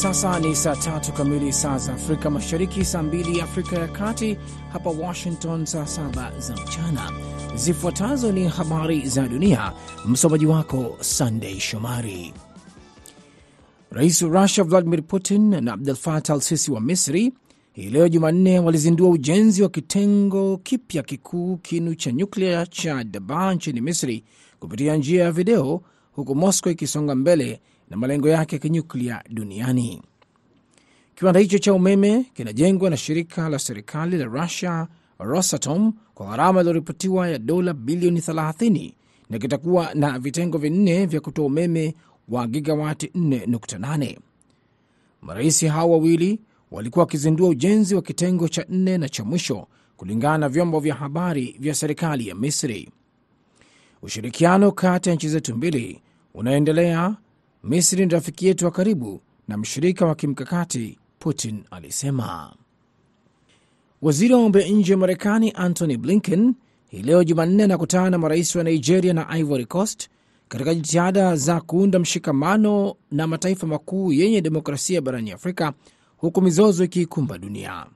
[0.00, 4.36] sasa ni saa tatu kamili saa za Afrika Mashariki, saa mbili Afrika ya Kati,
[4.72, 7.10] hapa Washington saa saba za mchana.
[7.54, 9.72] Zifuatazo ni habari za dunia,
[10.06, 12.32] msomaji wako Sandei Shomari.
[13.90, 17.32] Rais wa Rusia Vladimir Putin na Abdul Fatah al Sisi wa Misri
[17.72, 23.80] hii leo Jumanne walizindua ujenzi wa kitengo kipya kikuu kinu cha nyuklia cha Daba nchini
[23.80, 24.24] Misri
[24.60, 30.02] kupitia njia ya video, huku Moscow ikisonga mbele na malengo yake ya kinyuklia duniani.
[31.14, 37.28] Kiwanda hicho cha umeme kinajengwa na shirika la serikali la Russia Rosatom kwa gharama iliyoripotiwa
[37.28, 38.92] ya dola bilioni 30
[39.30, 41.94] na kitakuwa na vitengo vinne vya kutoa umeme
[42.28, 44.16] wa gigawati 4.8.
[45.22, 50.48] Marais hao wawili walikuwa wakizindua ujenzi wa kitengo cha nne na cha mwisho, kulingana na
[50.48, 52.90] vyombo vya habari vya serikali ya Misri.
[54.02, 56.00] Ushirikiano kati ya nchi zetu mbili
[56.34, 57.16] unaendelea.
[57.64, 62.52] Misri ni rafiki yetu wa karibu na mshirika wa kimkakati, Putin alisema.
[64.02, 66.54] Waziri wa mambo ya nje wa Marekani Antony Blinken
[66.88, 70.08] hii leo Jumanne anakutana na marais wa Nigeria na Ivory Coast
[70.48, 75.72] katika jitihada za kuunda mshikamano na mataifa makuu yenye demokrasia barani Afrika,
[76.16, 77.86] huku mizozo ikiikumba dunia.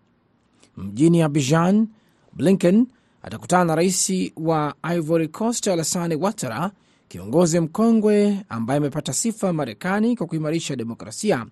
[0.77, 1.89] Mjini Abidjan,
[2.33, 2.87] Blinken
[3.23, 6.71] atakutana na rais wa Ivory Coast Alassane Ouattara,
[7.15, 11.47] kiongozi mkongwe ambaye amepata sifa Marekani kwa kuimarisha demokrasia,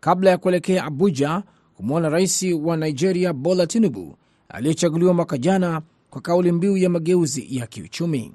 [0.00, 1.42] kabla ya kuelekea Abuja
[1.76, 4.16] kumwona rais wa Nigeria Bola Tinubu
[4.48, 8.32] aliyechaguliwa mwaka jana kwa kauli mbiu ya mageuzi ya kiuchumi.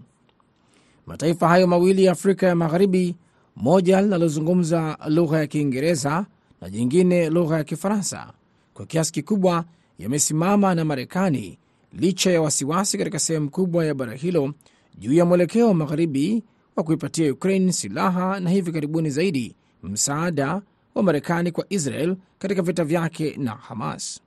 [1.06, 3.16] Mataifa hayo mawili ya Afrika ya Magharibi,
[3.56, 6.26] moja linalozungumza lugha ya Kiingereza
[6.62, 8.34] na jingine lugha ya Kifaransa,
[8.74, 9.66] kwa kiasi kikubwa
[10.00, 11.58] yamesimama na Marekani
[11.94, 14.54] licha ya wasiwasi katika sehemu kubwa ya bara hilo
[14.98, 16.44] juu ya mwelekeo wa magharibi
[16.76, 20.62] wa kuipatia Ukraine silaha na hivi karibuni zaidi msaada
[20.96, 24.22] wa Marekani kwa Israel katika vita vyake na Hamas.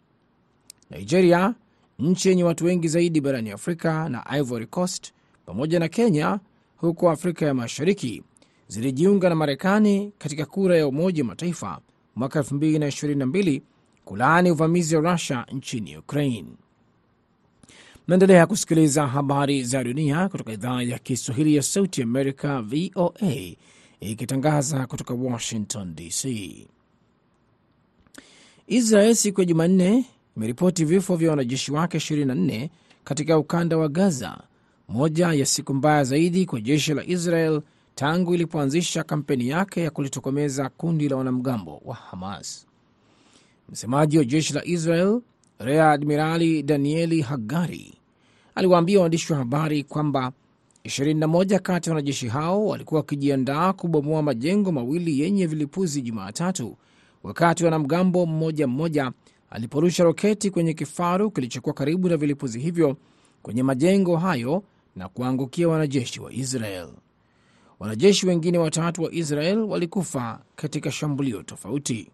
[0.90, 1.54] Nigeria,
[1.98, 5.12] nchi yenye watu wengi zaidi barani Afrika, na Ivory Coast
[5.46, 6.40] pamoja na Kenya
[6.76, 8.22] huko Afrika ya Mashariki
[8.68, 11.80] zilijiunga na Marekani katika kura ya Umoja wa Mataifa
[12.16, 13.60] mwaka 2022
[14.04, 16.48] kulaani uvamizi wa Rusia nchini Ukraine.
[18.08, 23.54] Naendelea kusikiliza habari za dunia kutoka idhaa ya Kiswahili ya Sauti Amerika, VOA,
[24.00, 26.24] ikitangaza kutoka Washington DC.
[28.66, 30.04] Israel siku ya Jumanne
[30.36, 32.68] imeripoti vifo vya wanajeshi wake 24
[33.04, 34.38] katika ukanda wa Gaza,
[34.88, 37.60] moja ya siku mbaya zaidi kwa jeshi la Israel
[37.94, 42.66] tangu ilipoanzisha kampeni yake ya kulitokomeza kundi la wanamgambo wa Hamas.
[43.68, 45.20] Msemaji wa jeshi la Israel
[45.58, 47.97] Rea Admirali Danieli Hagari
[48.58, 50.32] aliwaambia waandishi wa habari kwamba
[50.84, 56.76] 21 kati ya wanajeshi hao walikuwa wakijiandaa kubomoa majengo mawili yenye vilipuzi Jumatatu,
[57.22, 59.12] wakati wanamgambo mmoja mmoja
[59.50, 62.96] aliporusha roketi kwenye kifaru kilichokuwa karibu na vilipuzi hivyo
[63.42, 64.62] kwenye majengo hayo
[64.96, 66.88] na kuangukia wanajeshi wa Israel.
[67.80, 72.10] Wanajeshi wengine watatu wa Israel walikufa katika shambulio tofauti.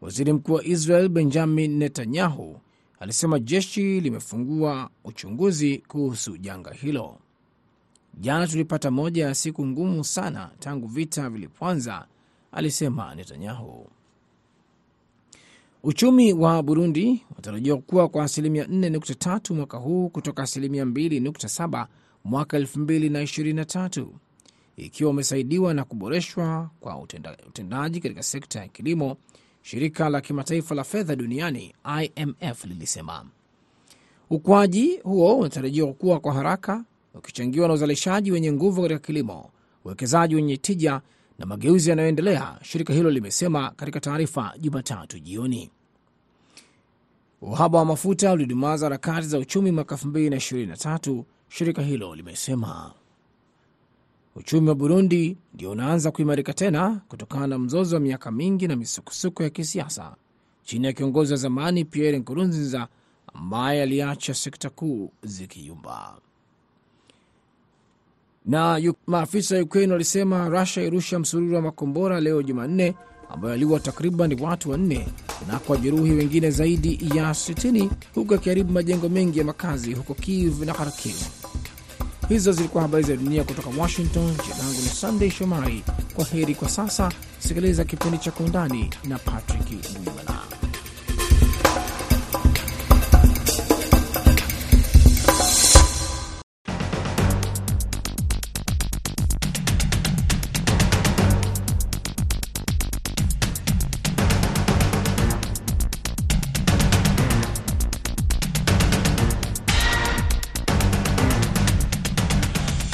[0.00, 2.60] Waziri mkuu wa Israel Benjamin Netanyahu
[3.02, 7.18] alisema jeshi limefungua uchunguzi kuhusu janga hilo.
[8.20, 12.06] Jana tulipata moja ya siku ngumu sana tangu vita vilipoanza,
[12.52, 13.86] alisema Netanyahu.
[15.82, 21.86] Uchumi wa Burundi unatarajiwa kukua kwa asilimia 4.3 mwaka huu kutoka asilimia 2.7
[22.24, 24.06] mwaka 2023
[24.76, 26.98] ikiwa umesaidiwa na kuboreshwa kwa
[27.48, 29.16] utendaji katika sekta ya kilimo.
[29.62, 33.26] Shirika la kimataifa la fedha duniani IMF lilisema
[34.30, 36.84] ukuaji huo unatarajiwa kukua kwa haraka
[37.14, 39.50] ukichangiwa na uzalishaji wenye nguvu katika kilimo,
[39.84, 41.00] uwekezaji wenye tija
[41.38, 45.70] na mageuzi yanayoendelea, shirika hilo limesema katika taarifa Jumatatu jioni.
[47.42, 52.92] Uhaba wa mafuta ulidumaza harakati za uchumi mwaka 2023, shirika hilo limesema.
[54.36, 59.42] Uchumi wa Burundi ndio unaanza kuimarika tena kutokana na mzozo wa miaka mingi na misukosuko
[59.42, 60.14] ya kisiasa
[60.64, 62.88] chini ya kiongozi wa zamani Pierre Nkurunziza
[63.34, 66.16] ambaye aliacha sekta kuu zikiyumba.
[68.46, 72.94] Na maafisa wa Ukraine walisema Rusia irusha msururu wa makombora leo Jumanne
[73.30, 75.08] ambayo aliua takriban watu wanne
[75.48, 80.74] na kuwajeruhi wengine zaidi ya 60 huku akiharibu majengo mengi ya makazi huko Kiev na
[80.74, 81.14] Kharkiv.
[82.32, 84.24] Hizo zilikuwa habari za dunia kutoka Washington.
[84.42, 85.84] Jina langu ni Sunday Shomari.
[86.14, 87.12] Kwa heri kwa sasa.
[87.38, 89.66] Sikiliza kipindi cha Kwa Undani na Patrick
[90.00, 90.51] Ndwimana.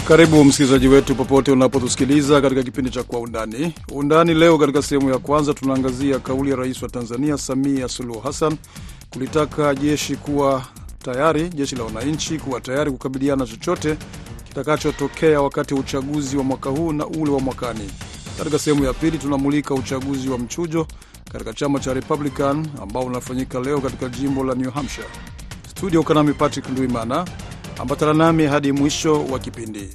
[0.09, 3.75] Karibu msikilizaji wetu popote unapotusikiliza katika kipindi cha Kwa Undani.
[3.93, 8.57] Undani leo, katika sehemu ya kwanza, tunaangazia kauli ya rais wa Tanzania Samia Suluhu Hassan
[9.11, 10.63] kulitaka jeshi kuwa
[11.03, 13.97] tayari, jeshi la wananchi kuwa tayari kukabiliana chochote
[14.45, 17.91] kitakachotokea wakati wa uchaguzi wa mwaka huu na ule wa mwakani.
[18.39, 20.87] Katika sehemu ya pili, tunamulika uchaguzi wa mchujo
[21.33, 25.09] katika chama cha Republican ambao unafanyika leo katika jimbo la New Hampshire.
[25.71, 27.25] Studio Kanami Patrick Ndwimana,
[27.79, 29.89] ambatana nami hadi mwisho wa kipindi.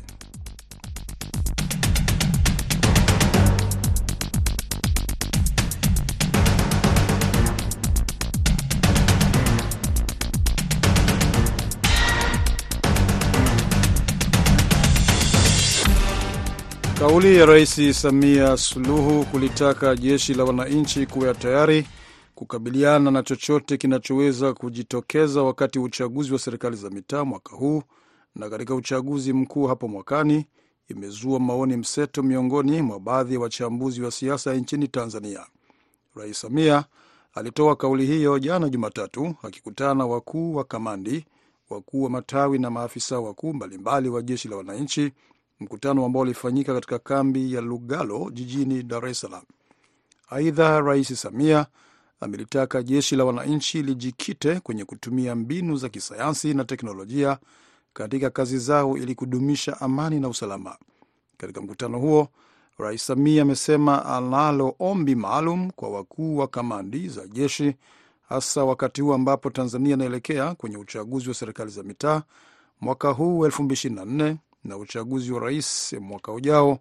[17.00, 21.86] Kauli ya Rais Samia Suluhu kulitaka jeshi la wananchi kuwa tayari
[22.43, 27.83] kukabiliana na chochote kinachoweza kujitokeza wakati wa uchaguzi wa serikali za mitaa mwaka huu
[28.35, 30.45] na katika uchaguzi mkuu hapo mwakani
[30.87, 35.45] imezua maoni mseto miongoni mwa baadhi ya wa wachambuzi wa siasa nchini Tanzania.
[36.15, 36.85] Rais Samia
[37.33, 41.25] alitoa kauli hiyo jana Jumatatu akikutana na wakuu wa kamandi,
[41.69, 45.11] wakuu wa matawi na maafisa wakuu mbalimbali wa jeshi la wananchi,
[45.59, 49.43] mkutano ambao ulifanyika katika kambi ya Lugalo jijini Dar es Salaam.
[50.29, 51.65] Aidha, Rais Samia
[52.19, 57.38] amelitaka jeshi la wananchi lijikite kwenye kutumia mbinu za kisayansi na teknolojia
[57.94, 60.77] katika kazi zao ili kudumisha amani na usalama.
[61.38, 62.27] Katika mkutano huo,
[62.77, 67.75] Rais Samia amesema analo ombi maalum kwa wakuu wa kamandi za jeshi,
[68.30, 72.24] hasa wakati huu ambapo Tanzania inaelekea kwenye uchaguzi wa serikali za mitaa
[72.81, 76.80] mwaka huu wa 2024 na uchaguzi wa rais mwaka ujao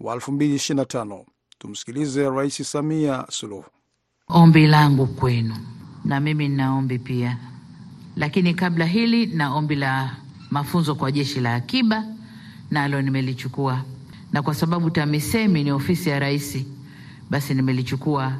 [0.00, 1.24] wa 2025.
[1.58, 3.64] Tumsikilize Rais Samia Suluhu.
[4.28, 5.54] Ombi langu kwenu,
[6.04, 7.36] na mimi nina ombi pia,
[8.16, 10.10] lakini kabla hili na ombi la
[10.50, 12.04] mafunzo kwa jeshi la akiba
[12.70, 13.82] nalo nimelichukua,
[14.32, 16.58] na kwa sababu TAMISEMI ni ofisi ya rais,
[17.30, 18.32] basi nimelichukua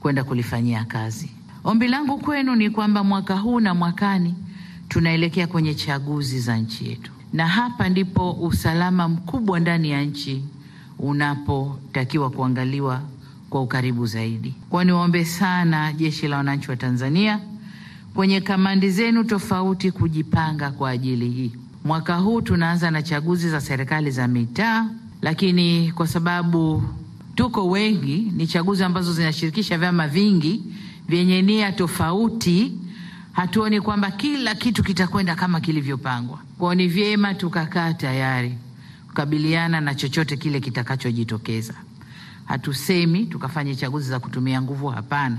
[0.00, 1.30] kwenda kulifanyia kazi.
[1.64, 4.34] Ombi langu kwenu ni kwamba mwaka huu na mwakani
[4.88, 10.44] tunaelekea kwenye chaguzi za nchi yetu, na hapa ndipo usalama mkubwa ndani ya nchi
[10.98, 13.02] unapotakiwa kuangaliwa
[13.50, 14.54] kwa ukaribu zaidi.
[14.70, 17.40] Kwa niwaombe sana jeshi la wananchi wa Tanzania
[18.14, 21.52] kwenye kamandi zenu tofauti kujipanga kwa ajili hii.
[21.84, 24.86] Mwaka huu tunaanza na chaguzi za serikali za mitaa,
[25.22, 26.82] lakini kwa sababu
[27.34, 30.62] tuko wengi, ni chaguzi ambazo zinashirikisha vyama vingi
[31.08, 32.72] vyenye nia tofauti.
[33.32, 36.38] Hatuoni kwamba kila kitu kitakwenda kama kilivyopangwa.
[36.58, 38.54] Kwao ni vyema tukakaa tayari
[39.08, 41.74] kukabiliana na chochote kile kitakachojitokeza.
[42.48, 45.36] Hatusemi tukafanye chaguzi za kutumia nguvu, hapana.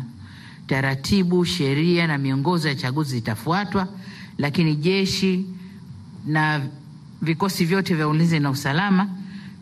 [0.67, 3.87] Taratibu, sheria na miongozo ya chaguzi zitafuatwa,
[4.37, 5.45] lakini jeshi
[6.25, 6.61] na
[7.21, 9.09] vikosi vyote vya ulinzi na usalama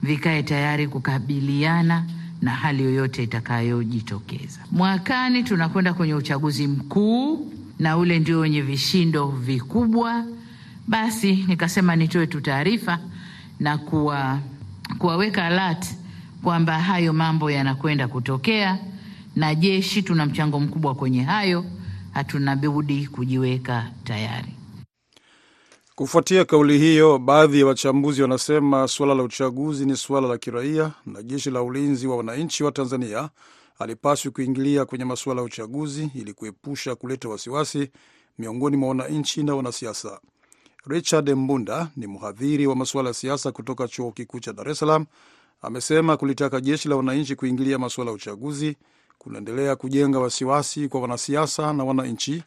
[0.03, 2.05] vikae tayari kukabiliana
[2.41, 4.59] na hali yoyote itakayojitokeza.
[4.71, 10.25] Mwakani tunakwenda kwenye uchaguzi mkuu, na ule ndio wenye vishindo vikubwa.
[10.87, 12.99] Basi nikasema nitoe tu taarifa
[13.59, 14.39] na kuwa
[14.97, 15.85] kuwaweka alert
[16.43, 18.79] kwamba hayo mambo yanakwenda kutokea
[19.35, 21.65] na jeshi tuna mchango mkubwa kwenye hayo,
[22.13, 24.53] hatuna budi kujiweka tayari.
[25.95, 30.91] Kufuatia kauli hiyo, baadhi ya wa wachambuzi wanasema suala la uchaguzi ni suala la kiraia
[31.05, 33.29] na jeshi la ulinzi wa wananchi wa Tanzania
[33.79, 37.89] halipaswi kuingilia kwenye masuala ya uchaguzi ili kuepusha kuleta wasiwasi
[38.39, 40.19] miongoni mwa wananchi na wanasiasa.
[40.87, 45.05] Richard Mbunda ni mhadhiri wa masuala ya siasa kutoka chuo kikuu cha Dar es Salaam
[45.61, 48.77] amesema kulitaka jeshi la wananchi kuingilia masuala ya uchaguzi
[49.17, 52.43] kunaendelea kujenga wasiwasi kwa wanasiasa na wananchi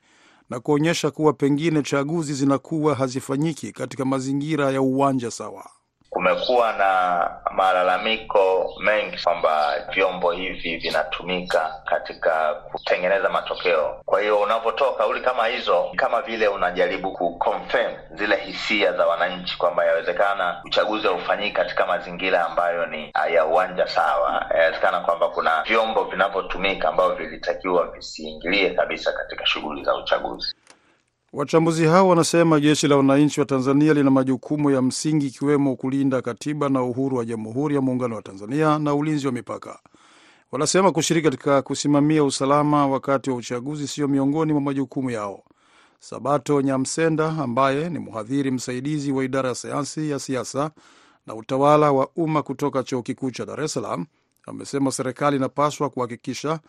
[0.51, 5.71] na kuonyesha kuwa pengine chaguzi zinakuwa hazifanyiki katika mazingira ya uwanja sawa.
[6.11, 14.01] Kumekuwa na malalamiko mengi kwamba vyombo hivi vinatumika katika kutengeneza matokeo.
[14.05, 19.85] Kwa hiyo unapotoa kauli kama hizo, kama vile unajaribu kuconfirm zile hisia za wananchi kwamba
[19.85, 24.47] yawezekana uchaguzi haufanyiki katika mazingira ambayo ni ya uwanja sawa.
[24.55, 30.55] Yawezekana kwamba kuna vyombo vinavyotumika ambavyo vilitakiwa visiingilie kabisa katika shughuli za uchaguzi.
[31.33, 36.69] Wachambuzi hao wanasema jeshi la wananchi wa Tanzania lina majukumu ya msingi ikiwemo kulinda katiba
[36.69, 39.79] na uhuru wa Jamhuri ya Muungano wa Tanzania na ulinzi wa mipaka.
[40.53, 45.43] Wanasema kushiriki katika kusimamia usalama wakati wa uchaguzi sio miongoni mwa majukumu yao.
[46.01, 50.71] Sabato Nyamsenda ambaye ni mhadhiri msaidizi wa idara ya sayansi ya siasa
[51.27, 54.07] na utawala wa umma kutoka chuo kikuu cha Dar es Salaam
[54.47, 56.61] amesema serikali inapaswa kuhakikisha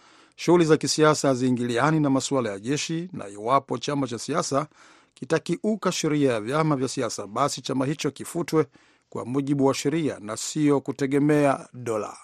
[0.43, 4.67] shughuli za kisiasa haziingiliani na masuala ya jeshi, na iwapo chama cha siasa
[5.13, 8.65] kitakiuka sheria ya vyama vya siasa, basi chama hicho kifutwe
[9.09, 12.17] kwa mujibu wa sheria na sio kutegemea dola.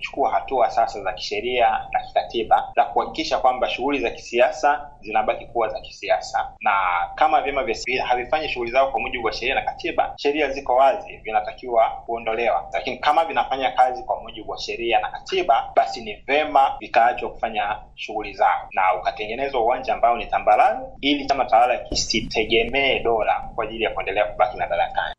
[0.00, 5.68] Chukua hatua sasa za kisheria na kikatiba za kuhakikisha kwamba shughuli za kisiasa zinabaki kuwa
[5.68, 6.72] za kisiasa, na
[7.14, 11.16] kama vyama vya havifanyi shughuli zao kwa mujibu wa sheria na katiba, sheria ziko wazi,
[11.16, 12.68] vinatakiwa kuondolewa.
[12.72, 17.76] Lakini kama vinafanya kazi kwa mujibu wa sheria na katiba, basi ni vema vikaachwa kufanya
[17.94, 23.84] shughuli zao na ukatengenezwa uwanja ambao ni tambarare, ili chama tawala kisitegemee dola kwa ajili
[23.84, 25.14] ya kuendelea kubaki madarakani.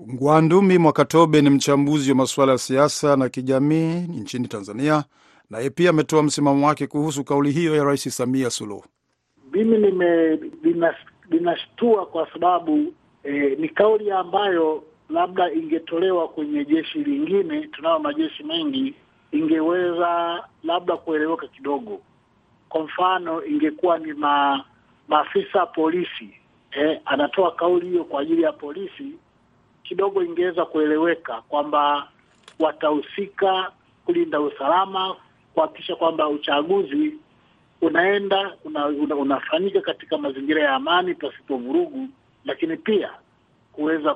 [0.00, 5.04] Ngwandumi Mwakatobe ni mchambuzi wa masuala ya siasa na kijamii nchini Tanzania,
[5.50, 8.84] naye pia ametoa msimamo wake kuhusu kauli hiyo ya Rais Samia Suluhu.
[9.52, 9.76] Mimi
[11.30, 12.92] linashtua kwa sababu
[13.24, 18.94] eh, ni kauli ambayo labda ingetolewa kwenye jeshi lingine, tunayo majeshi mengi,
[19.32, 22.00] ingeweza labda kueleweka kidogo.
[22.68, 24.64] Kwa mfano, ingekuwa ni ma,
[25.08, 26.30] maafisa polisi
[26.70, 29.12] eh, anatoa kauli hiyo kwa ajili ya polisi
[29.84, 32.08] kidogo ingeweza kueleweka kwamba
[32.58, 33.72] watahusika
[34.04, 35.16] kulinda usalama,
[35.54, 37.14] kuhakikisha kwamba uchaguzi
[37.80, 42.08] unaenda una, una, unafanyika katika mazingira ya amani pasipo vurugu,
[42.44, 43.10] lakini pia
[43.72, 44.14] kuweza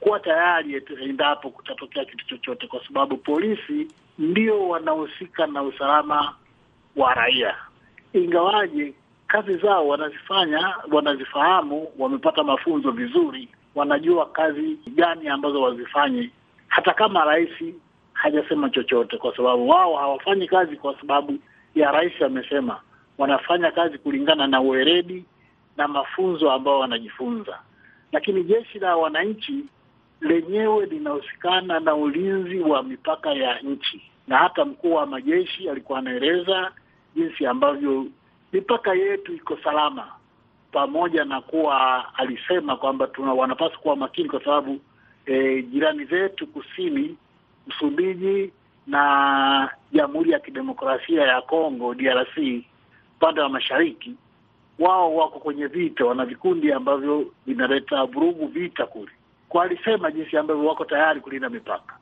[0.00, 6.34] kuwa tayari endapo kutatokea kitu chochote, kwa sababu polisi ndio wanahusika na usalama
[6.96, 7.56] wa raia,
[8.12, 8.94] ingawaje
[9.26, 16.30] kazi zao wanazifanya, wanazifahamu, wamepata mafunzo vizuri wanajua kazi gani ambazo wazifanye,
[16.68, 17.50] hata kama rais
[18.12, 21.38] hajasema chochote, kwa sababu wao hawafanyi kazi kwa sababu
[21.74, 22.80] ya rais amesema.
[23.18, 25.24] Wanafanya kazi kulingana na uweredi
[25.76, 27.58] na mafunzo ambao wanajifunza.
[28.12, 29.64] Lakini jeshi la wananchi
[30.20, 36.72] lenyewe linahusikana na ulinzi wa mipaka ya nchi, na hata mkuu wa majeshi alikuwa anaeleza
[37.16, 38.06] jinsi ambavyo
[38.52, 40.08] mipaka yetu iko salama
[40.72, 44.80] pamoja na kuwa alisema kwamba tuna wanapaswa kuwa makini kwa sababu
[45.26, 47.16] e, jirani zetu kusini,
[47.66, 48.52] Msumbiji
[48.86, 52.64] na Jamhuri ya Kidemokrasia ya Kongo DRC,
[53.16, 54.14] upande wa mashariki,
[54.78, 59.12] wao wako kwenye vita, wana vikundi ambavyo vinaleta vurugu, vita kule.
[59.48, 61.96] Kwa alisema jinsi ambavyo wako tayari kulinda mipaka.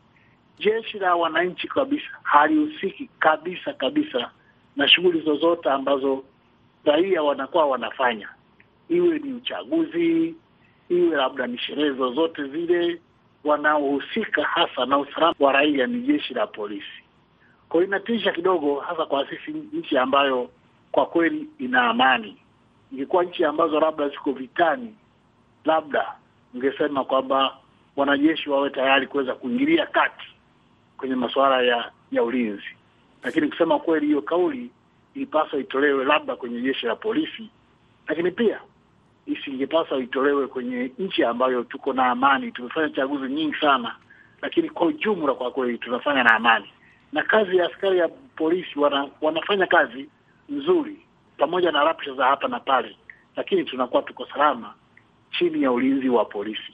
[0.58, 4.30] Jeshi la wananchi kabisa halihusiki kabisa kabisa
[4.76, 6.24] na shughuli zozote ambazo
[6.84, 8.28] raia wanakuwa wanafanya
[8.90, 10.34] iwe ni uchaguzi,
[10.88, 13.00] iwe labda ni sherehe zozote zile,
[13.44, 17.02] wanaohusika hasa na usalama wa raia ni jeshi la polisi.
[17.68, 20.50] Kwa hiyo inatisha kidogo, hasa kwa sisi nchi ambayo
[20.92, 22.36] kwa kweli ina amani.
[22.92, 24.94] Ingekuwa nchi ambazo labda ziko vitani,
[25.64, 26.12] labda
[26.54, 27.56] ningesema kwamba
[27.96, 30.26] wanajeshi wawe tayari kuweza kuingilia kati
[30.96, 32.64] kwenye masuala ya ya ulinzi,
[33.22, 34.70] lakini kusema kweli, hiyo kauli
[35.14, 37.50] ilipaswa itolewe labda kwenye jeshi la polisi,
[38.08, 38.60] lakini pia
[39.26, 42.52] isingepaswa itolewe kwenye nchi ambayo tuko na amani.
[42.52, 43.96] Tumefanya chaguzi nyingi sana,
[44.42, 46.66] lakini kwa ujumla, kwa kweli tunafanya na amani,
[47.12, 50.08] na kazi ya askari ya polisi wana, wanafanya kazi
[50.48, 50.96] nzuri,
[51.38, 52.96] pamoja na rapsha za hapa na pale,
[53.36, 54.74] lakini tunakuwa tuko salama
[55.38, 56.72] chini ya ulinzi wa polisi.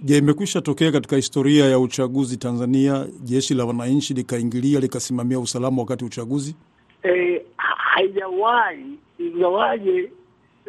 [0.00, 6.04] Je, imekwisha tokea katika historia ya uchaguzi Tanzania jeshi la wananchi likaingilia likasimamia usalama wakati
[6.04, 6.56] uchaguzi?
[7.02, 10.10] E, haijawahi ingawaje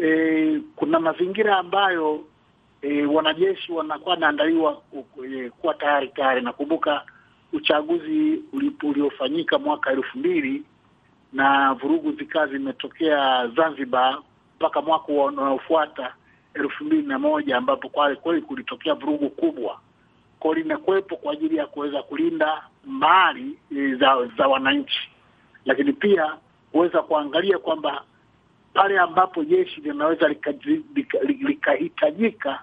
[0.03, 2.23] E, kuna mazingira ambayo
[2.81, 4.81] e, wanajeshi wanakuwa wanaandaliwa
[5.25, 6.41] e, kuwa tayari tayari.
[6.41, 7.01] Nakumbuka
[7.53, 8.43] uchaguzi
[8.83, 10.63] uliofanyika mwaka elfu mbili
[11.33, 14.19] na vurugu zikaa zimetokea Zanzibar
[14.55, 16.13] mpaka mwaka unaofuata
[16.53, 19.79] elfu mbili na moja ambapo kwale kweli kulitokea vurugu kubwa.
[20.39, 25.09] Kwao limekuwepo kwa ajili ya kuweza kulinda mali e, za, za wananchi,
[25.65, 26.33] lakini pia
[26.71, 28.03] kuweza kuangalia kwamba
[28.73, 32.59] pale ambapo jeshi linaweza likahitajika lika, lika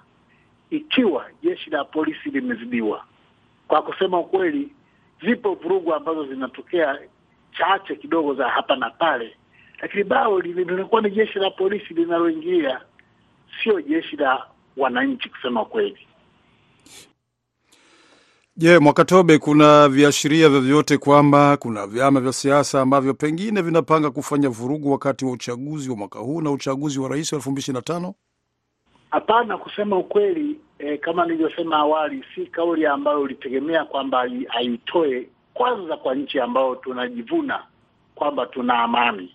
[0.70, 3.04] ikiwa jeshi la polisi limezidiwa.
[3.68, 4.68] Kwa kusema ukweli,
[5.24, 6.98] zipo vurugu ambazo zinatokea
[7.58, 9.36] chache kidogo za hapa na pale,
[9.82, 12.80] lakini bao linakuwa ni jeshi la polisi linaloingilia,
[13.62, 14.46] sio jeshi la
[14.76, 16.05] wananchi, kusema ukweli.
[18.58, 24.48] Je, yeah, Mwakatobe, kuna viashiria vyovyote kwamba kuna vyama vya siasa ambavyo pengine vinapanga kufanya
[24.48, 27.78] vurugu wakati wa uchaguzi wa mwaka huu na uchaguzi wa rais wa elfu mbili ishirini
[27.78, 28.14] na tano?
[29.10, 36.14] Hapana, kusema ukweli eh, kama nilivyosema awali, si kauli ambayo ulitegemea kwamba aitoe kwanza kwa
[36.14, 37.62] nchi ambayo tunajivuna
[38.14, 39.34] kwamba tuna amani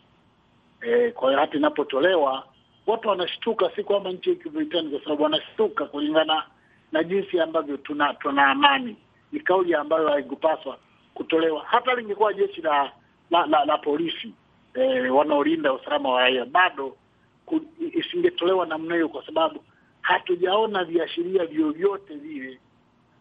[0.82, 2.44] eh, kwa hiyo hata inapotolewa
[2.88, 6.44] watu wanashtuka, si kwamba nchi ikivitani, kwa sababu wanashtuka kulingana
[6.92, 8.96] na jinsi ambavyo tuna tuna amani
[9.32, 10.78] ni kauli ambayo haikupaswa
[11.14, 11.64] kutolewa.
[11.66, 12.92] Hata lingekuwa jeshi la
[13.32, 14.34] la, la, la polisi
[14.74, 16.96] e, wanaolinda usalama wa raia, bado
[17.94, 19.64] isingetolewa namna hiyo, kwa sababu
[20.02, 22.60] hatujaona viashiria vyovyote vile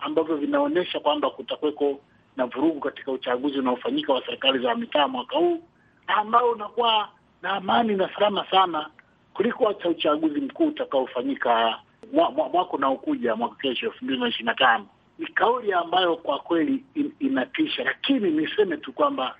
[0.00, 2.00] ambavyo vinaonyesha kwamba kutakuweko
[2.36, 5.62] na vurugu katika uchaguzi unaofanyika wa serikali za mitaa mwaka huu
[6.06, 7.08] ambao unakuwa
[7.42, 8.90] na amani na salama sana
[9.34, 11.78] kuliko hata uchaguzi mkuu utakaofanyika
[12.12, 14.86] mwaka unaokuja mwaka kesho elfu mbili na ishirini na tano.
[15.20, 19.36] Ni kauli ambayo kwa kweli in, inatisha, lakini niseme tu kwamba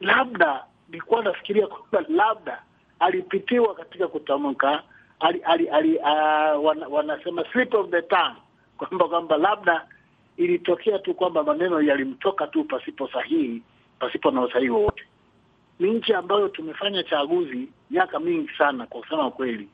[0.00, 2.62] labda nilikuwa nafikiria kwamba labda
[3.00, 4.82] alipitiwa katika kutamka
[5.20, 8.36] ali, ali, ali, uh, wan, wanasema slip of the tongue
[8.78, 9.86] kwamba kwamba labda
[10.36, 13.62] ilitokea tu kwamba maneno yalimtoka tu pasipo sahihi,
[13.98, 15.04] pasipo na usahihi wowote.
[15.78, 19.68] Ni nchi ambayo tumefanya chaguzi miaka mingi sana, kwa kusema kweli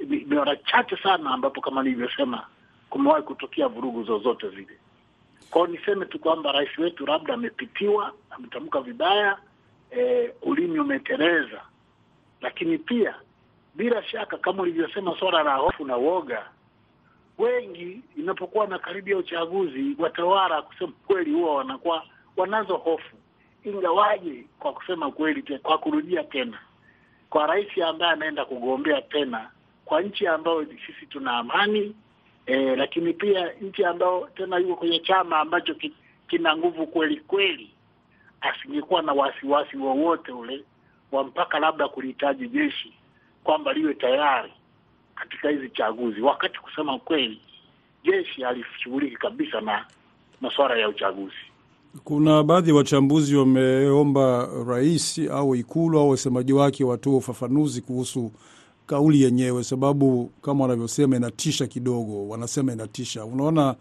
[0.00, 2.46] ni mara chache sana ambapo kama nilivyosema
[2.92, 4.78] kumewahi kutokea vurugu zozote zile.
[5.50, 9.38] Kwao niseme tu kwamba rais wetu labda amepitiwa, ametamka vibaya,
[9.96, 11.60] e, ulimi umeteleza,
[12.40, 13.14] lakini pia
[13.74, 16.46] bila shaka kama ulivyosema, swala la hofu na woga,
[17.38, 22.04] wengi inapokuwa na karibia uchaguzi, watawala kusema kweli huwa wanakuwa
[22.36, 23.16] wanazo hofu,
[23.64, 26.58] ingawaje kwa kusema kweli, kwa kurudia tena,
[27.30, 29.50] kwa rais ambaye anaenda kugombea tena
[29.84, 31.94] kwa nchi ambayo sisi tuna amani
[32.46, 35.92] e, lakini pia nchi ambayo tena yuko kwenye chama ambacho ki,
[36.28, 37.70] kina nguvu kweli kweli,
[38.40, 40.64] asingekuwa na wasiwasi wowote ule
[41.12, 42.92] wa mpaka labda kulihitaji jeshi
[43.44, 44.52] kwamba liwe tayari
[45.14, 47.40] katika hizi chaguzi, wakati kusema kweli
[48.04, 49.86] jeshi halishughuliki kabisa na
[50.40, 51.34] masuala ya uchaguzi.
[52.04, 58.32] Kuna baadhi ya wachambuzi wameomba rais au ikulu au wasemaji wake watoe ufafanuzi kuhusu
[58.86, 62.28] kauli yenyewe, sababu kama wanavyosema inatisha kidogo.
[62.28, 63.24] Wanasema inatisha.
[63.24, 63.74] Unaona,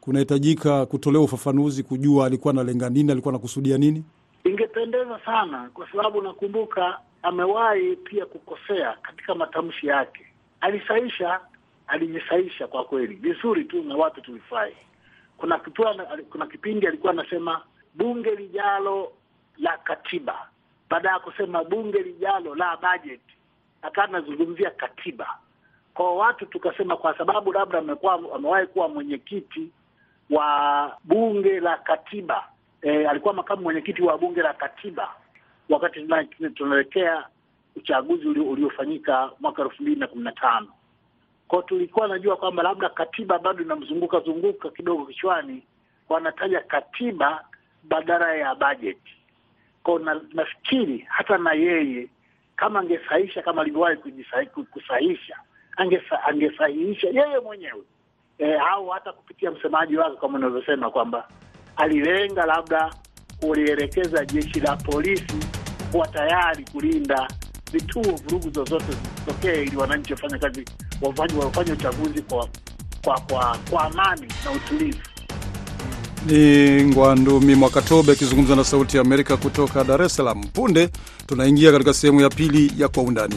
[0.00, 4.04] kunahitajika kutolewa ufafanuzi, kujua alikuwa analenga nini, alikuwa anakusudia nini.
[4.44, 10.26] Ingependeza sana, kwa sababu nakumbuka amewahi pia kukosea katika matamshi yake.
[10.60, 11.40] Alisaisha,
[11.86, 14.74] alijisaisha kwa kweli vizuri tu na watu tulifurahi.
[15.38, 15.94] Kuna kipua,
[16.30, 17.62] kuna kipindi alikuwa anasema
[17.94, 19.12] bunge lijalo
[19.58, 20.48] la katiba,
[20.90, 23.27] baada ya kusema bunge lijalo la bajeti
[23.82, 25.38] akawa anazungumzia katiba.
[25.94, 29.70] Kwa watu tukasema, kwa sababu labda amekuwa amewahi kuwa mwenyekiti
[30.30, 32.48] wa bunge la katiba
[32.82, 35.14] e, alikuwa makamu mwenyekiti wa bunge la katiba
[35.68, 36.00] wakati
[36.54, 37.24] tunaelekea
[37.76, 40.68] uchaguzi uliofanyika mwaka elfu mbili na kumi na tano
[41.48, 45.62] kwao, tulikuwa najua kwamba labda katiba bado inamzunguka zunguka kidogo kichwani,
[46.08, 47.44] wanataja katiba
[47.84, 49.16] badala ya bajeti
[49.82, 49.98] kwao.
[49.98, 52.08] Na, nafikiri hata na yeye
[52.58, 53.96] kama angesahisha kama alivyowahi
[54.72, 55.36] kusahisha
[55.76, 57.82] angesa, angesahihisha yeye mwenyewe
[58.38, 61.28] e, au hata kupitia msemaji wake kama unavyosema kwamba
[61.76, 62.90] alilenga labda
[63.40, 65.38] kulielekeza jeshi la polisi
[65.92, 67.28] kuwa tayari kulinda
[67.72, 70.64] vituo vurugu zozote zitokee, ili wananchi wafanye kazi
[71.02, 72.48] wafanye uchaguzi kwa
[73.04, 75.07] kwa kwa kwa amani na utulivu.
[76.26, 80.42] Ni Ngwandumi Mwakatobe akizungumza na Sauti ya Amerika kutoka Dar es Salaam.
[80.44, 80.88] Punde
[81.26, 83.36] tunaingia katika sehemu ya pili ya Kwa Undani.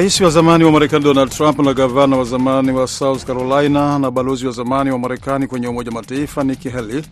[0.00, 4.10] Rais wa zamani wa Marekani Donald Trump na gavana wa zamani wa South Carolina na
[4.10, 7.02] balozi wa zamani wa Marekani kwenye Umoja Mataifa Nikki Haley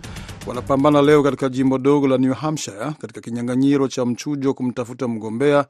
[0.47, 5.67] wanapambana leo katika jimbo dogo la New Hampshire katika kinyang'anyiro cha mchujo kumtafuta mgombea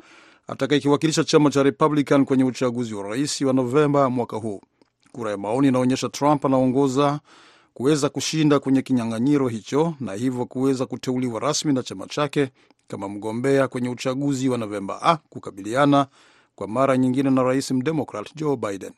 [0.49, 4.61] atakayekiwakilisha chama cha Republican kwenye uchaguzi wa rais wa Novemba mwaka huu.
[5.13, 7.21] Kura ya maoni inaonyesha Trump anaongoza
[7.75, 12.49] kuweza kushinda kwenye kinyang'anyiro hicho na hivyo kuweza kuteuliwa rasmi na chama chake
[12.89, 16.07] kama mgombea kwenye uchaguzi wa Novemba a kukabiliana
[16.59, 18.93] kwa mara nyingine na rais mdemokrat Joe Biden.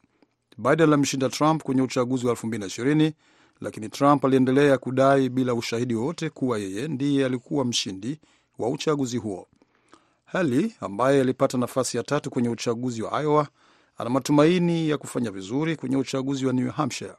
[0.58, 3.12] Biden alimshinda Trump kwenye uchaguzi wa 2020
[3.60, 8.20] lakini Trump aliendelea kudai bila ushahidi wowote kuwa yeye ndiye alikuwa mshindi
[8.58, 9.46] wa uchaguzi huo.
[10.24, 13.48] Haley ambaye alipata nafasi ya tatu kwenye uchaguzi wa Iowa
[13.98, 17.14] ana matumaini ya kufanya vizuri kwenye uchaguzi wa New Hampshire.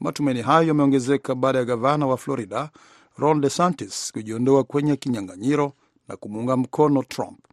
[0.00, 2.70] Matumaini hayo yameongezeka baada ya gavana wa Florida
[3.18, 5.72] Ron DeSantis kujiondoa kwenye kinyang'anyiro
[6.08, 7.49] na kumuunga mkono Trump.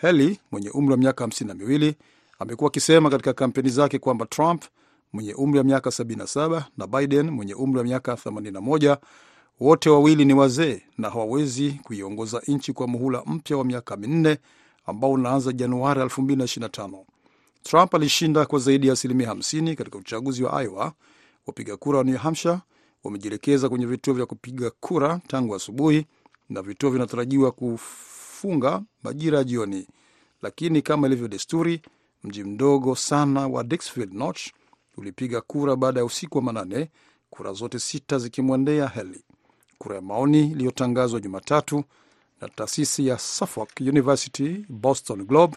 [0.00, 1.94] Haley mwenye umri wa miaka hamsini na miwili
[2.38, 4.64] amekuwa akisema katika kampeni zake kwamba Trump
[5.12, 8.96] mwenye umri wa miaka 77 na Biden mwenye umri wa miaka 81
[9.60, 14.38] wote wawili ni wazee na hawawezi kuiongoza nchi kwa muhula mpya wa miaka minne
[14.86, 17.04] ambao unaanza Januari 2025.
[17.62, 20.92] Trump alishinda kwa zaidi ya asilimia 50 katika uchaguzi wa Iowa.
[21.46, 22.58] Wapiga kura wa New Hampshire
[23.04, 26.06] wamejielekeza kwenye vituo vya kupiga kura tangu asubuhi
[26.48, 27.52] na vituo vinatarajiwa
[28.40, 29.86] kufunga majira ya jioni,
[30.42, 31.82] lakini kama ilivyo desturi,
[32.24, 34.40] mji mdogo sana wa Dixfield Notch
[34.96, 36.88] ulipiga kura baada ya usiku wa manane,
[37.30, 39.20] kura zote sita zikimwendea Haley.
[39.78, 41.84] Kura ya maoni iliyotangazwa Jumatatu
[42.40, 45.56] na taasisi ya Suffolk University Boston Globe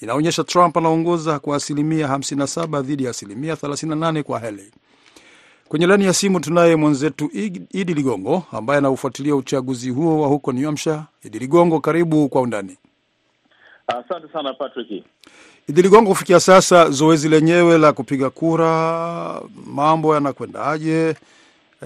[0.00, 4.70] inaonyesha Trump anaongoza kwa asilimia 57 dhidi ya asilimia 38 kwa Haley.
[5.74, 7.30] Kwenye laini ya simu tunaye mwenzetu
[7.72, 10.98] Idi Ligongo ambaye anaufuatilia uchaguzi huo wa huko New Hampshire.
[11.24, 12.76] Idi Ligongo, karibu kwa undani.
[13.86, 15.04] Asante uh, sana Patrick.
[15.68, 21.14] Idi Ligongo, kufikia sasa zoezi lenyewe la kupiga kura mambo yanakwendaje?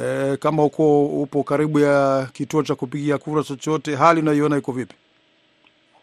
[0.01, 4.95] E, kama uko upo karibu ya kituo cha kupigia kura chochote, hali unaiona iko vipi?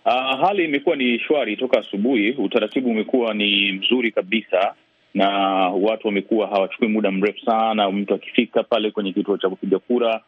[0.05, 2.31] Uh, hali imekuwa ni shwari toka asubuhi.
[2.31, 4.73] Utaratibu umekuwa ni mzuri kabisa,
[5.15, 5.29] na
[5.69, 7.91] watu wamekuwa hawachukui muda mrefu sana.
[7.91, 10.21] Mtu akifika pale kwenye kituo cha kupiga kura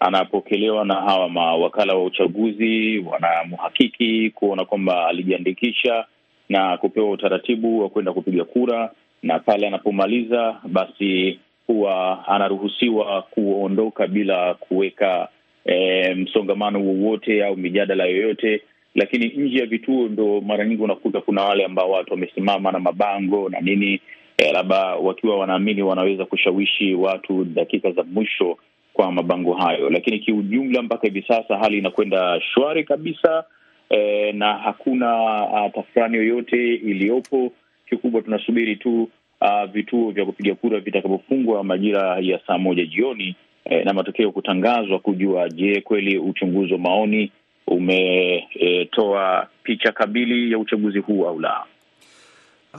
[0.00, 6.04] anapokelewa na hawa mawakala wa uchaguzi, wanamhakiki kuona kwamba alijiandikisha
[6.48, 8.90] na kupewa utaratibu wa kwenda kupiga kura,
[9.22, 15.28] na pale anapomaliza basi huwa anaruhusiwa kuondoka bila kuweka
[15.64, 18.62] e, msongamano wowote au mijadala yoyote.
[18.94, 23.48] Lakini nje ya vituo ndo mara nyingi unakuta kuna wale ambao watu wamesimama na mabango
[23.48, 24.00] na nini,
[24.38, 28.56] e, labda wakiwa wanaamini wanaweza kushawishi watu dakika za mwisho
[28.92, 29.90] kwa mabango hayo.
[29.90, 33.44] Lakini kiujumla, mpaka hivi sasa hali inakwenda shwari kabisa,
[33.90, 37.52] e, na hakuna uh, tafurani yoyote iliyopo.
[37.88, 39.08] Kikubwa tunasubiri tu
[39.40, 44.98] Uh, vituo vya kupiga kura vitakapofungwa majira ya saa moja jioni eh, na matokeo kutangazwa
[44.98, 47.32] kujua, je, kweli uchunguzi wa maoni
[47.66, 51.64] umetoa e, picha kamili ya uchaguzi huu au la.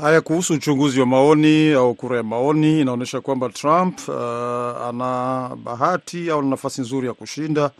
[0.01, 4.15] Haya, kuhusu uchunguzi wa maoni au kura ya maoni, inaonyesha kwamba Trump uh,
[4.89, 7.71] ana bahati au nafasi nzuri ya kushinda,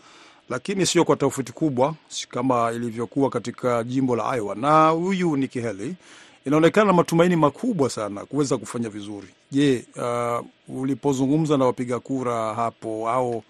[0.48, 1.94] lakini sio kwa tofauti kubwa
[2.28, 4.54] kama ilivyokuwa katika jimbo la Iowa.
[4.54, 5.94] Na huyu Nikki Haley
[6.46, 9.28] inaonekana matumaini makubwa sana kuweza kufanya vizuri.
[9.50, 10.46] Je, uh,
[10.80, 13.42] ulipozungumza na wapiga kura hapo au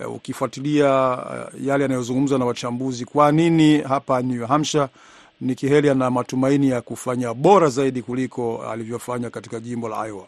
[0.00, 4.86] uh, ukifuatilia uh, yale yanayozungumza na wachambuzi, kwa nini hapa New Hampshire
[5.44, 10.26] Nikki Haley ana matumaini ya kufanya bora zaidi kuliko alivyofanya katika jimbo la Iowa?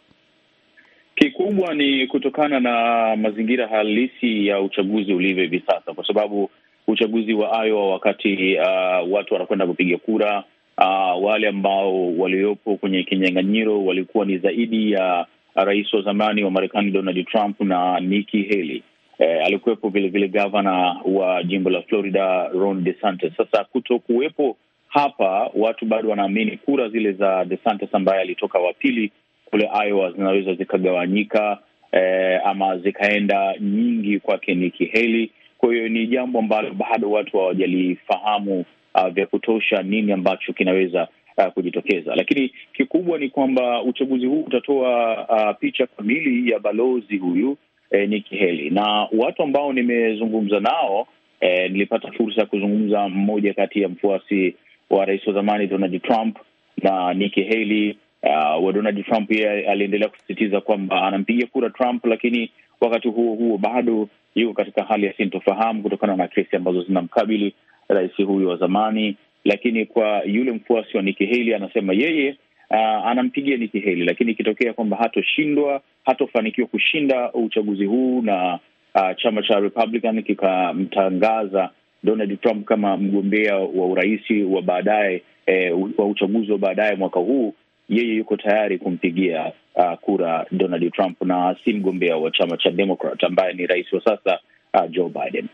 [1.14, 6.50] Kikubwa ni kutokana na mazingira halisi ya uchaguzi ulivyo hivi sasa, kwa sababu
[6.86, 10.44] uchaguzi wa Iowa wakati uh, watu wanakwenda kupiga kura
[10.78, 16.90] Uh, wale ambao waliopo kwenye kinyang'anyiro walikuwa ni zaidi ya rais wa zamani wa Marekani
[16.90, 18.82] Donald Trump na Nikki Haley.
[19.18, 23.32] Eh, alikuwepo vilevile gavana wa jimbo la Florida Ron DeSantis.
[23.36, 24.56] Sasa kuto kuwepo
[24.88, 29.12] hapa, watu bado wanaamini kura zile za DeSantis ambaye alitoka wa pili
[29.44, 31.58] kule Iowa zinaweza zikagawanyika,
[31.92, 35.30] eh, ama zikaenda nyingi kwake Nikki Haley.
[35.58, 38.64] Kwa hiyo ni jambo ambalo bado watu hawajalifahamu
[38.98, 45.26] Uh, vya kutosha nini ambacho kinaweza uh, kujitokeza, lakini kikubwa ni kwamba uchaguzi huu utatoa
[45.28, 47.56] uh, picha kamili ya balozi huyu
[47.90, 51.06] eh, Nikki Haley na watu ambao nimezungumza nao
[51.40, 54.54] eh, nilipata fursa ya kuzungumza mmoja kati ya mfuasi
[54.90, 56.38] wa rais wa zamani Donald Trump
[56.82, 57.98] na Nikki Haley.
[58.22, 63.58] Uh, wa Donald Trump yeye aliendelea kusisitiza kwamba anampigia kura Trump, lakini wakati huo huo
[63.58, 67.54] bado yuko katika hali ya sintofahamu kutokana na kesi ambazo zinamkabili
[67.88, 69.16] rais huyu wa zamani.
[69.44, 72.36] Lakini kwa yule mfuasi wa Nikki Haley anasema yeye
[72.70, 78.58] uh, anampigia Nikki Haley, lakini ikitokea kwamba hatoshindwa, hatofanikiwa kushinda uchaguzi huu na
[78.94, 81.70] uh, chama cha Republican kikamtangaza
[82.06, 87.54] Donald Trump kama mgombea wa urais wa baadaye eh, wa uchaguzi wa baadaye mwaka huu,
[87.88, 93.24] yeye yuko tayari kumpigia uh, kura Donald Trump na si mgombea wa chama cha Democrat
[93.24, 94.38] ambaye ni rais wa sasa
[94.74, 95.48] uh, Joe Biden.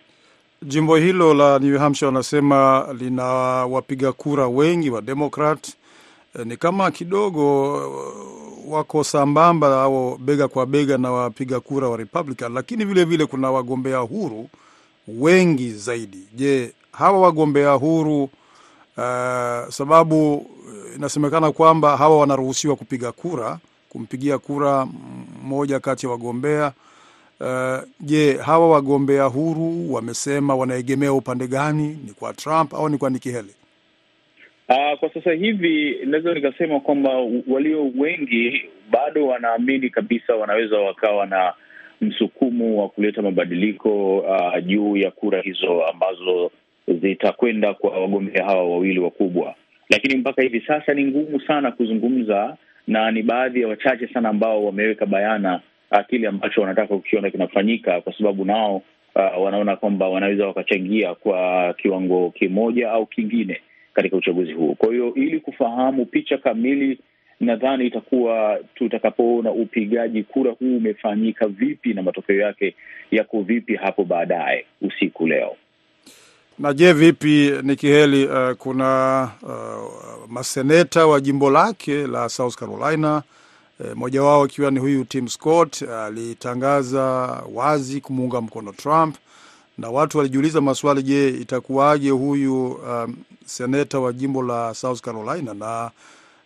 [0.63, 3.25] Jimbo hilo la New Hampshire wanasema lina
[3.67, 5.69] wapiga kura wengi wa Democrat.
[6.41, 7.73] E, ni kama kidogo
[8.69, 13.51] wako sambamba au bega kwa bega na wapiga kura wa Republican, lakini vile vile kuna
[13.51, 14.49] wagombea huru
[15.09, 16.19] wengi zaidi.
[16.35, 18.29] Je, hawa wagombea huru uh,
[19.69, 20.47] sababu
[20.97, 24.87] inasemekana kwamba hawa wanaruhusiwa kupiga kura kumpigia kura
[25.43, 26.73] mmoja kati ya wagombea
[27.43, 31.89] Uh, je, hawa wagombea huru wamesema wanaegemea upande gani?
[32.07, 33.55] Ni kwa Trump au ni kwa Nikki Haley?
[34.69, 37.11] Uh, kwa sasa hivi naweza nikasema kwamba
[37.49, 41.53] walio wengi bado wanaamini kabisa wanaweza wakawa na
[42.03, 46.51] msukumo wa kuleta mabadiliko uh, juu ya kura hizo ambazo
[47.03, 49.55] zitakwenda kwa wagombea hawa wawili wakubwa,
[49.91, 54.65] lakini mpaka hivi sasa ni ngumu sana kuzungumza, na ni baadhi ya wachache sana ambao
[54.65, 55.61] wameweka bayana
[56.09, 58.77] kile ambacho wanataka kukiona kinafanyika, kwa sababu nao
[59.15, 63.61] uh, wanaona kwamba wanaweza wakachangia kwa kiwango kimoja au kingine.
[63.95, 64.75] katika uchaguzi huu.
[64.75, 66.99] Kwa hiyo ili kufahamu picha kamili,
[67.43, 72.75] nadhani itakuwa tutakapoona upigaji kura huu umefanyika vipi na matokeo yake
[73.11, 75.57] yako vipi hapo baadaye usiku leo.
[76.59, 83.23] Na je, vipi Nikiheli, uh, kuna uh, maseneta wa jimbo lake la South Carolina
[83.81, 89.17] uh, mmoja wao akiwa ni huyu Tim Scott alitangaza uh, wazi kumuunga mkono Trump
[89.79, 95.91] na watu walijiuliza maswali, je, itakuwaje huyu um, seneta wa jimbo la South Carolina na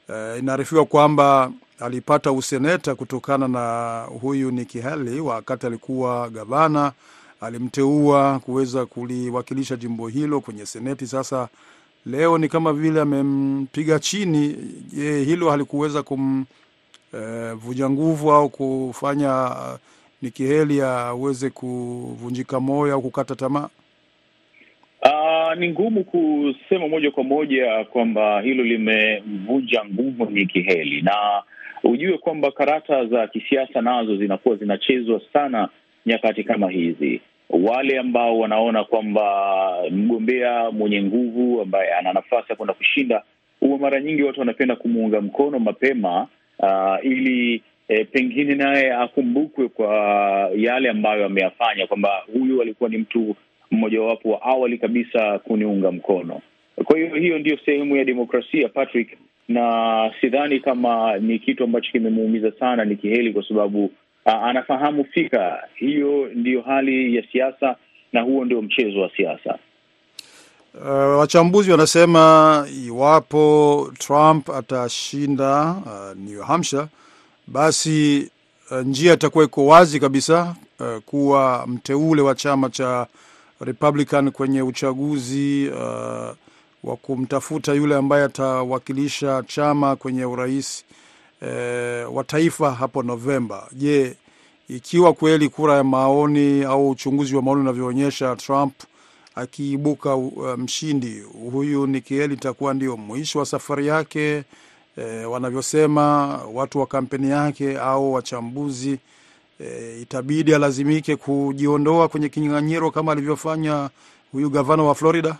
[0.08, 6.92] uh, inaarifiwa kwamba alipata useneta kutokana na huyu Nikki Haley wakati alikuwa gavana
[7.40, 11.06] alimteua kuweza kuliwakilisha jimbo hilo kwenye seneti.
[11.06, 11.48] Sasa
[12.06, 14.56] leo ni kama vile amempiga chini.
[14.92, 19.78] Je, hilo halikuweza kumvuja uh, nguvu au kufanya uh,
[20.22, 23.68] Nikki Haley aweze kuvunjika moyo au kukata tamaa?
[25.02, 31.42] Uh, ni ngumu kusema moja kwa moja kwamba hilo limemvunja nguvu Nikki Haley, na
[31.84, 35.68] ujue kwamba karata za kisiasa nazo zinakuwa zinachezwa sana
[36.06, 37.20] nyakati kama hizi.
[37.50, 39.24] Wale ambao wanaona kwamba
[39.90, 43.22] mgombea mwenye nguvu ambaye ana nafasi ya kwenda kushinda,
[43.60, 46.26] huwa mara nyingi watu wanapenda kumuunga mkono mapema,
[46.58, 49.90] uh, ili E, pengine naye akumbukwe kwa
[50.56, 53.36] yale ambayo ameyafanya, kwamba huyu alikuwa ni mtu
[53.70, 56.40] mmojawapo wa awali kabisa kuniunga mkono.
[56.84, 59.08] Kwa hiyo hiyo ndiyo sehemu ya demokrasia Patrick,
[59.48, 63.90] na sidhani kama ni kitu ambacho kimemuumiza sana Nikki Haley kwa sababu
[64.24, 67.76] a, anafahamu fika hiyo ndiyo hali ya siasa
[68.12, 69.58] na huo ndio mchezo wa siasa.
[70.80, 76.86] Uh, wachambuzi wanasema iwapo Trump atashinda uh, New Hampshire,
[77.46, 78.30] basi
[78.70, 83.06] uh, njia itakuwa iko wazi kabisa uh, kuwa mteule wa chama cha
[83.60, 85.78] Republican kwenye uchaguzi uh,
[86.84, 90.84] wa kumtafuta yule ambaye atawakilisha chama kwenye urais
[91.42, 91.46] E,
[92.04, 93.68] wa taifa hapo Novemba.
[93.72, 94.16] Je,
[94.68, 98.74] ikiwa kweli kura ya maoni au uchunguzi wa maoni unavyoonyesha Trump
[99.34, 101.20] akiibuka uh, mshindi,
[101.52, 104.44] huyu Nikki Haley itakuwa ndio mwisho wa safari yake
[104.96, 108.98] e, wanavyosema watu wa kampeni yake au wachambuzi
[109.60, 113.90] e, itabidi alazimike kujiondoa kwenye kinyang'anyiro kama alivyofanya
[114.32, 115.36] huyu gavana wa Florida.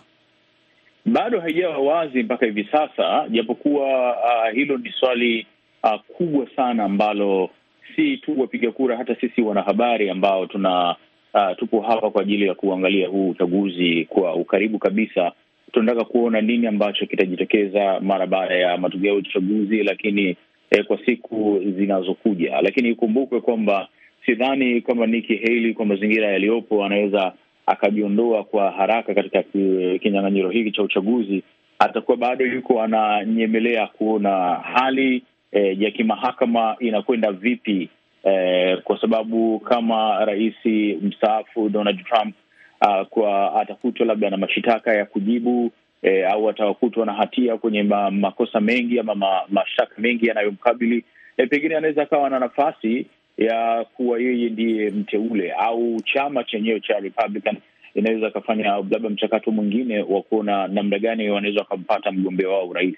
[1.05, 5.47] Bado haijawa wazi mpaka hivi sasa, japokuwa uh, hilo ni swali
[5.83, 7.49] Uh, kubwa sana ambalo
[7.95, 10.95] si tu wapiga kura, hata sisi wanahabari ambao tuna
[11.33, 15.31] uh, tupo hapa kwa ajili ya kuangalia huu uchaguzi kwa ukaribu kabisa.
[15.71, 20.37] Tunataka kuona nini ambacho kitajitokeza mara baada ya matokeo ya uchaguzi, lakini
[20.71, 22.61] eh, kwa siku zinazokuja.
[22.61, 23.87] Lakini ikumbukwe kwamba
[24.27, 27.33] sidhani kama Nikki Haley kwa mazingira yaliyopo anaweza
[27.65, 29.43] akajiondoa kwa haraka katika
[30.01, 31.43] kinyang'anyiro hiki cha uchaguzi.
[31.79, 37.89] Atakuwa bado yuko ananyemelea kuona hali E, ya kimahakama inakwenda vipi?
[38.23, 40.53] E, kwa sababu kama rais
[41.01, 42.35] mstaafu Donald Trump
[42.81, 48.11] uh, kwa atakutwa labda na mashitaka ya kujibu e, au atakutwa na hatia kwenye ma,
[48.11, 51.03] makosa mengi ama ma, mashtaka mengi yanayomkabili
[51.37, 53.05] e, pengine anaweza akawa na nafasi
[53.37, 57.57] ya kuwa yeye ndiye mteule au chama chenyewe cha Republican
[57.95, 62.95] inaweza akafanya labda mchakato mwingine wa kuona namna gani wanaweza wakampata mgombea wao urais,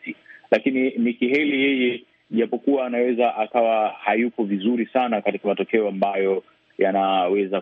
[0.52, 6.44] lakini Nikki Haley yeye japokuwa anaweza akawa hayuko vizuri sana katika matokeo ambayo
[6.78, 7.62] yanaweza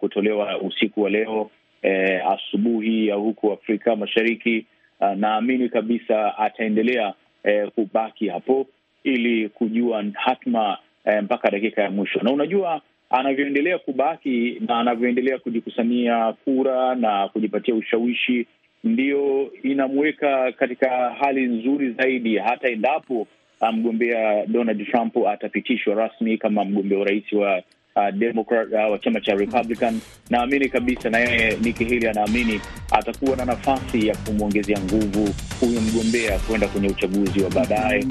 [0.00, 1.50] kutolewa usiku wa leo
[1.82, 4.66] eh, asubuhi ya huku Afrika Mashariki.
[5.00, 8.66] Uh, naamini kabisa ataendelea eh, kubaki hapo
[9.04, 16.32] ili kujua hatma eh, mpaka dakika ya mwisho, na unajua anavyoendelea kubaki na anavyoendelea kujikusanyia
[16.44, 18.46] kura na kujipatia ushawishi,
[18.84, 22.36] ndiyo inamweka katika hali nzuri zaidi.
[22.38, 23.26] Hata endapo
[23.72, 27.62] mgombea Donald Trump atapitishwa rasmi kama mgombea urais wa
[27.96, 30.00] uh, Democrat uh, wa chama cha Republican.
[30.30, 36.38] Naamini kabisa na yeye Nikki Haley anaamini atakuwa na nafasi ya kumwongezea nguvu huyu mgombea
[36.38, 38.02] kwenda kwenye uchaguzi wa baadaye,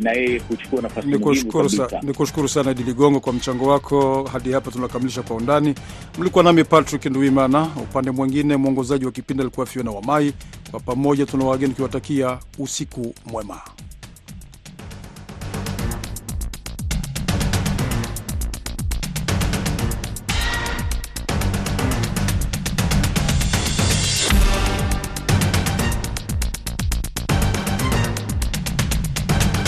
[0.00, 2.00] na yeye kuchukua nafasi muhimu kabisa.
[2.02, 4.24] Nikushukuru sana Idi Ligongo kwa mchango wako.
[4.32, 5.74] Hadi hapa tunakamilisha kwa undani.
[6.18, 10.32] Mlikuwa nami Patrick Nduimana, upande mwingine mwongozaji wa kipindi alikuwa Fiona Wamai.
[10.70, 13.60] Kwa pamoja tuna wageni tukiwatakia usiku mwema.